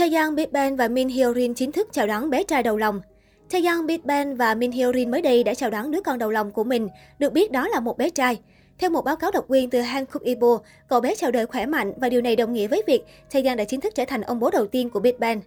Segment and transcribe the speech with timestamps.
[0.00, 3.00] Taeyang, Big Bang và Min Hyo-rin chính thức chào đón bé trai đầu lòng.
[3.50, 6.50] Taeyang, Big Bang và Min Hyo-rin mới đây đã chào đón đứa con đầu lòng
[6.50, 6.88] của mình,
[7.18, 8.40] được biết đó là một bé trai.
[8.78, 10.58] Theo một báo cáo độc quyền từ Hankook Ibo,
[10.88, 13.02] cậu bé chào đời khỏe mạnh và điều này đồng nghĩa với việc
[13.32, 15.40] Taeyang đã chính thức trở thành ông bố đầu tiên của Big Bang.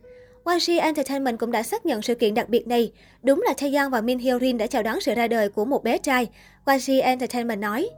[0.45, 2.91] YG Entertainment cũng đã xác nhận sự kiện đặc biệt này.
[3.23, 5.97] Đúng là Taeyang và Min Hyo-rin đã chào đón sự ra đời của một bé
[5.97, 6.27] trai.
[6.67, 7.89] YG Entertainment nói.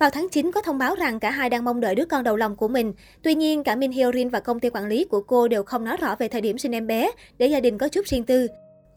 [0.00, 2.36] Vào tháng 9 có thông báo rằng cả hai đang mong đợi đứa con đầu
[2.36, 2.92] lòng của mình.
[3.22, 5.96] Tuy nhiên, cả Min Hyo-rin và công ty quản lý của cô đều không nói
[5.96, 8.46] rõ về thời điểm sinh em bé để gia đình có chút riêng tư.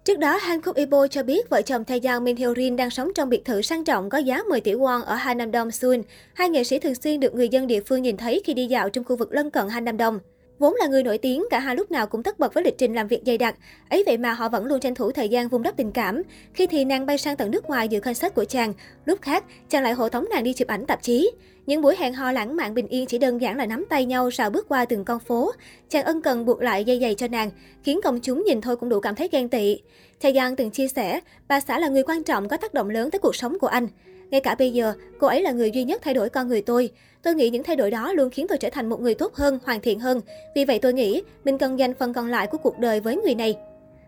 [0.05, 3.45] Trước đó, Hankook Ibo cho biết vợ chồng Taeyang Min Hyo-rin đang sống trong biệt
[3.45, 5.99] thự sang trọng có giá 10 tỷ won ở Hanam Dong, Seoul.
[6.33, 8.89] Hai nghệ sĩ thường xuyên được người dân địa phương nhìn thấy khi đi dạo
[8.89, 10.19] trong khu vực lân cận Hanam Dong.
[10.63, 12.93] Vốn là người nổi tiếng, cả hai lúc nào cũng tất bật với lịch trình
[12.93, 13.55] làm việc dày đặc.
[13.89, 16.21] Ấy vậy mà họ vẫn luôn tranh thủ thời gian vun đắp tình cảm.
[16.53, 18.73] Khi thì nàng bay sang tận nước ngoài dự concert của chàng,
[19.05, 21.31] lúc khác chàng lại hộ tống nàng đi chụp ảnh tạp chí.
[21.65, 24.31] Những buổi hẹn hò lãng mạn bình yên chỉ đơn giản là nắm tay nhau
[24.31, 25.51] sào bước qua từng con phố.
[25.89, 27.49] Chàng ân cần buộc lại dây giày cho nàng,
[27.83, 29.79] khiến công chúng nhìn thôi cũng đủ cảm thấy ghen tị.
[30.21, 33.11] Thời gian từng chia sẻ, bà xã là người quan trọng có tác động lớn
[33.11, 33.87] tới cuộc sống của anh.
[34.29, 36.89] Ngay cả bây giờ, cô ấy là người duy nhất thay đổi con người tôi.
[37.21, 39.59] Tôi nghĩ những thay đổi đó luôn khiến tôi trở thành một người tốt hơn,
[39.63, 40.21] hoàn thiện hơn.
[40.55, 43.35] Vì vậy tôi nghĩ mình cần dành phần còn lại của cuộc đời với người
[43.35, 43.57] này.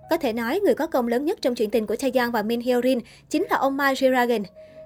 [0.09, 2.59] Có thể nói, người có công lớn nhất trong chuyện tình của Taeyang và Min
[2.59, 4.43] Hyo-rin chính là ông Mai Jiragen.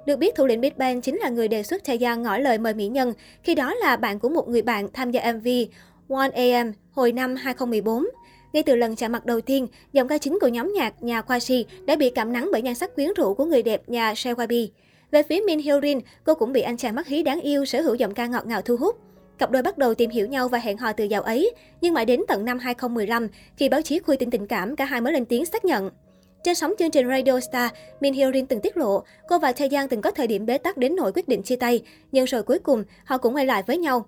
[0.09, 2.73] Được biết, thủ lĩnh Big Bang chính là người đề xuất Taeyang ngỏ lời mời
[2.73, 5.47] mỹ nhân, khi đó là bạn của một người bạn tham gia MV
[6.09, 8.07] 1AM hồi năm 2014.
[8.53, 11.63] Ngay từ lần chạm mặt đầu tiên, giọng ca chính của nhóm nhạc nhà Kwashi
[11.85, 14.67] đã bị cảm nắng bởi nhan sắc quyến rũ của người đẹp nhà Sewabi.
[15.11, 17.95] Về phía Min Hyo-rin, cô cũng bị anh chàng mắt hí đáng yêu sở hữu
[17.95, 18.95] giọng ca ngọt ngào thu hút.
[19.37, 22.05] Cặp đôi bắt đầu tìm hiểu nhau và hẹn hò từ dạo ấy, nhưng mãi
[22.05, 25.25] đến tận năm 2015, khi báo chí khui tin tình cảm, cả hai mới lên
[25.25, 25.89] tiếng xác nhận.
[26.43, 30.01] Trên sóng chương trình Radio Star, Min Hyo-rin từng tiết lộ, cô và Taeyang từng
[30.01, 31.81] có thời điểm bế tắc đến nỗi quyết định chia tay,
[32.11, 34.05] nhưng rồi cuối cùng họ cũng quay lại với nhau.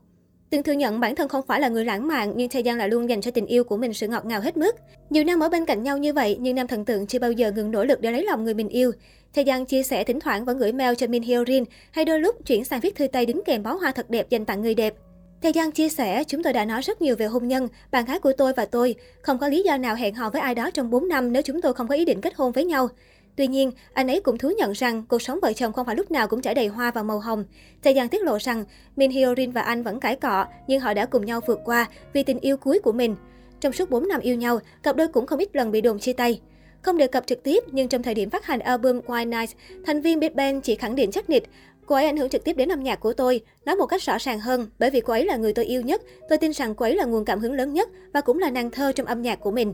[0.49, 3.09] Từng thừa nhận bản thân không phải là người lãng mạn, nhưng Taeyang lại luôn
[3.09, 4.75] dành cho tình yêu của mình sự ngọt ngào hết mức.
[5.09, 7.51] Nhiều năm ở bên cạnh nhau như vậy, nhưng nam thần tượng chưa bao giờ
[7.51, 8.91] ngừng nỗ lực để lấy lòng người mình yêu.
[9.33, 12.65] Taeyang chia sẻ thỉnh thoảng vẫn gửi mail cho Min Hyo-rin, hay đôi lúc chuyển
[12.65, 14.93] sang viết thư tay đính kèm bó hoa thật đẹp dành tặng người đẹp.
[15.41, 18.33] Taeyang chia sẻ, chúng tôi đã nói rất nhiều về hôn nhân, bạn gái của
[18.37, 18.95] tôi và tôi.
[19.21, 21.61] Không có lý do nào hẹn hò với ai đó trong 4 năm nếu chúng
[21.61, 22.89] tôi không có ý định kết hôn với nhau.
[23.35, 26.11] Tuy nhiên, anh ấy cũng thú nhận rằng cuộc sống vợ chồng không phải lúc
[26.11, 27.45] nào cũng trải đầy hoa và màu hồng.
[27.83, 28.65] Taeyang tiết lộ rằng
[28.95, 32.23] Min Hyorin và anh vẫn cãi cọ, nhưng họ đã cùng nhau vượt qua vì
[32.23, 33.15] tình yêu cuối của mình.
[33.59, 36.13] Trong suốt 4 năm yêu nhau, cặp đôi cũng không ít lần bị đồn chia
[36.13, 36.41] tay.
[36.81, 39.53] Không đề cập trực tiếp, nhưng trong thời điểm phát hành album White Nights,
[39.85, 41.43] thành viên Big Bang chỉ khẳng định chắc nịch,
[41.91, 44.17] Cô ấy ảnh hưởng trực tiếp đến âm nhạc của tôi, nói một cách rõ
[44.19, 46.85] ràng hơn, bởi vì cô ấy là người tôi yêu nhất, tôi tin rằng cô
[46.85, 49.39] ấy là nguồn cảm hứng lớn nhất và cũng là nàng thơ trong âm nhạc
[49.39, 49.73] của mình.